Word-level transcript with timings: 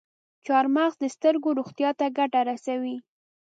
چارمغز 0.45 0.93
د 0.99 1.03
سترګو 1.15 1.49
روغتیا 1.59 1.89
ته 1.99 2.05
ګټه 2.17 2.41
رسوي. 2.49 2.95